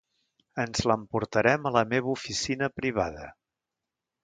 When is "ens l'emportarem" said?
0.63-1.69